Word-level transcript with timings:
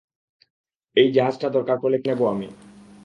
এই 0.97 1.07
জাহাজটা 1.11 1.47
দরকার 1.49 1.77
পড়লে 1.79 1.97
কিনে 1.99 2.09
নেব 2.09 2.21
আমি! 2.33 2.47